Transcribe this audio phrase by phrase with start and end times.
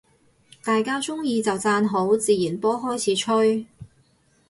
[0.63, 3.67] 大家鍾意就讚好，自然波開始吹